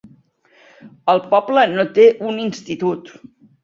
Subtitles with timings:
[1.15, 3.19] El poble no té un institut.